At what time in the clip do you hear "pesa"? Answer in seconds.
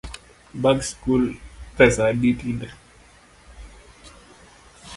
1.75-2.03